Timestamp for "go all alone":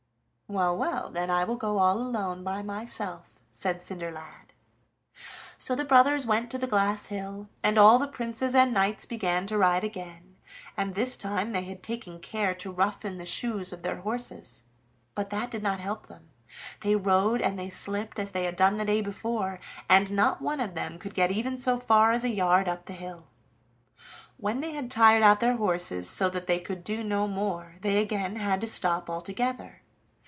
1.55-2.43